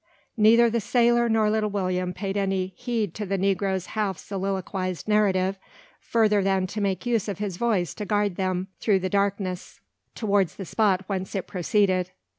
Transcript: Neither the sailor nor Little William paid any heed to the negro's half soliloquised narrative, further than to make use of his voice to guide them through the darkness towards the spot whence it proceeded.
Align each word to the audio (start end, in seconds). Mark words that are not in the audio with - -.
Neither 0.35 0.67
the 0.67 0.79
sailor 0.81 1.29
nor 1.29 1.51
Little 1.51 1.69
William 1.69 2.11
paid 2.11 2.35
any 2.35 2.73
heed 2.75 3.13
to 3.13 3.23
the 3.27 3.37
negro's 3.37 3.85
half 3.93 4.17
soliloquised 4.17 5.07
narrative, 5.07 5.59
further 5.99 6.41
than 6.41 6.65
to 6.65 6.81
make 6.81 7.05
use 7.05 7.27
of 7.27 7.37
his 7.37 7.57
voice 7.57 7.93
to 7.93 8.05
guide 8.07 8.35
them 8.35 8.67
through 8.79 8.97
the 8.97 9.09
darkness 9.09 9.79
towards 10.15 10.55
the 10.55 10.65
spot 10.65 11.03
whence 11.05 11.35
it 11.35 11.45
proceeded. 11.45 12.09